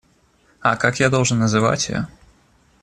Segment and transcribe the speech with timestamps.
[0.61, 2.07] А как я должен называть ее?